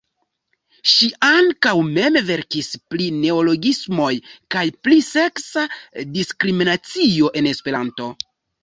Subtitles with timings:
[0.93, 4.11] Ŝi ankaŭ mem verkis pri "neologismoj"
[4.57, 5.69] kaj pri "seksa
[6.19, 8.15] diskriminacio" en Esperanto.